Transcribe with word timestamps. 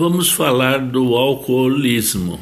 Vamos 0.00 0.32
falar 0.32 0.78
do 0.78 1.14
alcoolismo. 1.14 2.40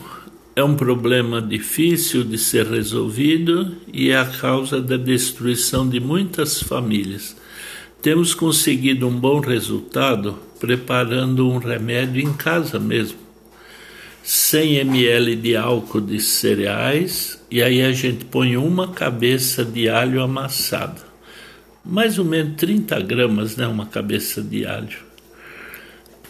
É 0.55 0.63
um 0.63 0.77
problema 0.77 1.43
difícil 1.43 2.23
de 2.23 2.39
ser 2.39 2.67
resolvido 2.67 3.77
e 3.93 4.11
é 4.11 4.17
a 4.17 4.27
causa 4.27 4.81
da 4.81 4.97
destruição 4.97 5.89
de 5.89 5.99
muitas 5.99 6.63
famílias. 6.63 7.37
Temos 8.01 8.33
conseguido 8.33 9.09
um 9.09 9.19
bom 9.19 9.41
resultado 9.41 10.39
preparando 10.61 11.51
um 11.51 11.59
remédio 11.59 12.23
em 12.23 12.33
casa 12.33 12.79
mesmo. 12.79 13.19
100 14.23 14.77
ml 14.77 15.35
de 15.35 15.57
álcool 15.57 16.01
de 16.01 16.21
cereais 16.21 17.45
e 17.51 17.61
aí 17.61 17.83
a 17.83 17.91
gente 17.91 18.25
põe 18.25 18.57
uma 18.57 18.93
cabeça 18.93 19.65
de 19.65 19.89
alho 19.89 20.23
amassada. 20.23 21.03
Mais 21.85 22.21
ou 22.21 22.25
menos 22.25 22.55
30 22.55 23.01
gramas, 23.01 23.57
né? 23.57 23.67
Uma 23.67 23.87
cabeça 23.87 24.41
de 24.41 24.65
alho 24.65 25.08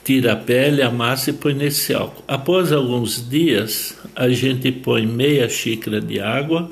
tira 0.09 0.33
a 0.33 0.37
pele, 0.37 0.81
amassa 0.81 1.29
e 1.29 1.35
põe 1.35 1.53
nesse 1.53 1.93
álcool. 1.93 2.25
Após 2.27 2.73
alguns 2.73 3.29
dias, 3.29 3.95
a 4.17 4.31
gente 4.31 4.73
põe 4.73 5.07
meia 5.07 5.47
xícara 5.51 6.01
de 6.01 6.19
água 6.19 6.71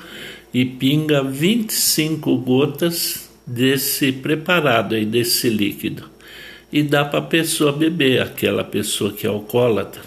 e 0.55 0.65
pinga 0.65 1.23
25 1.23 2.35
gotas 2.39 3.29
desse 3.47 4.11
preparado 4.11 4.95
aí, 4.95 5.05
desse 5.05 5.51
líquido. 5.51 6.09
E 6.73 6.83
dá 6.83 7.05
para 7.05 7.19
a 7.19 7.23
pessoa 7.23 7.73
beber, 7.73 8.23
aquela 8.23 8.65
pessoa 8.65 9.13
que 9.13 9.27
é 9.27 9.29
alcoólatra. 9.29 10.01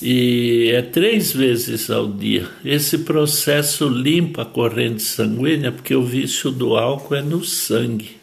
E 0.00 0.70
é 0.72 0.82
três 0.82 1.32
vezes 1.32 1.90
ao 1.90 2.06
dia. 2.06 2.46
Esse 2.64 2.98
processo 2.98 3.88
limpa 3.88 4.42
a 4.42 4.46
corrente 4.46 5.02
sanguínea, 5.02 5.72
porque 5.72 5.96
o 5.96 6.04
vício 6.04 6.52
do 6.52 6.76
álcool 6.76 7.16
é 7.16 7.22
no 7.22 7.42
sangue. 7.42 8.17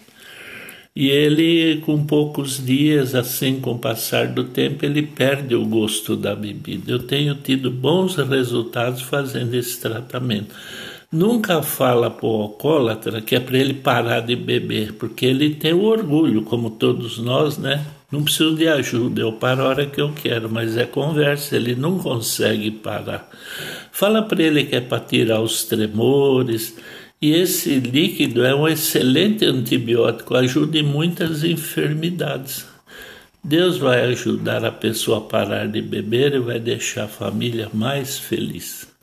E 0.96 1.10
ele, 1.10 1.82
com 1.82 2.06
poucos 2.06 2.66
dias, 2.66 3.16
assim, 3.16 3.60
com 3.60 3.72
o 3.72 3.80
passar 3.80 4.28
do 4.30 4.46
tempo, 4.46 4.86
ele 4.86 5.02
perde 5.02 5.54
o 5.54 5.66
gosto 5.66 6.16
da 6.16 6.34
bebida. 6.34 6.90
Eu 6.90 7.00
tenho 7.00 7.36
tido 7.36 7.70
bons 7.70 8.16
resultados 8.16 9.02
fazendo 9.02 9.54
esse 9.56 9.78
tratamento. 9.82 10.56
Nunca 11.12 11.62
fala 11.62 12.10
para 12.10 12.26
o 12.26 12.42
alcoólatra 12.44 13.22
que 13.22 13.36
é 13.36 13.40
para 13.42 13.58
ele 13.58 13.74
parar 13.74 14.22
de 14.22 14.38
beber, 14.38 14.94
porque 14.94 15.26
ele 15.26 15.56
tem 15.56 15.74
o 15.74 15.84
orgulho, 15.84 16.44
como 16.44 16.70
todos 16.70 17.18
nós, 17.18 17.58
né? 17.58 17.86
Não 18.10 18.24
preciso 18.24 18.56
de 18.56 18.68
ajuda, 18.68 19.20
eu 19.20 19.34
paro 19.34 19.64
a 19.64 19.68
hora 19.68 19.86
que 19.86 20.00
eu 20.00 20.14
quero, 20.14 20.50
mas 20.50 20.78
é 20.78 20.86
conversa, 20.86 21.58
ele 21.58 21.76
não 21.76 22.00
consegue 22.00 22.72
parar. 22.72 23.30
Fala 23.92 24.22
para 24.24 24.42
ele 24.42 24.64
que 24.64 24.76
é 24.76 24.82
para 24.82 25.00
tirar 25.00 25.42
os 25.42 25.66
tremores, 25.66 26.78
e 27.22 27.32
esse 27.32 27.80
líquido 27.80 28.44
é 28.46 28.54
um 28.54 28.68
excelente 28.68 29.46
antibiótico, 29.46 30.36
ajuda 30.36 30.78
em 30.78 30.84
muitas 30.84 31.44
enfermidades. 31.44 32.66
Deus 33.44 33.78
vai 33.78 34.02
ajudar 34.02 34.66
a 34.66 34.72
pessoa 34.72 35.20
a 35.20 35.22
parar 35.22 35.68
de 35.68 35.82
beber 35.82 36.34
e 36.34 36.40
vai 36.40 36.60
deixar 36.60 37.04
a 37.04 37.08
família 37.08 37.70
mais 37.74 38.18
feliz. 38.18 38.95